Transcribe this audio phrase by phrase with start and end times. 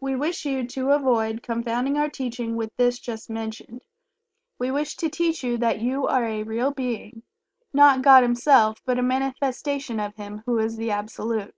[0.00, 3.80] We wish you to avoid confounding our teaching with this just mentioned.
[4.58, 7.22] We wish to teach you that You are a real Being
[7.72, 11.54] not God Himself, but a manifestation of Him who is the Absolute.